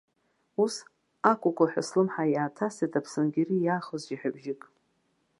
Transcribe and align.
Ус, 0.63 0.75
аку-куҳәа 1.31 1.81
слымҳа 1.87 2.23
иааҭасит 2.33 2.93
аԥсангьари 2.99 3.57
иаахоз 3.61 4.01
жьаҳәа 4.07 4.35
бжьык. 4.35 4.61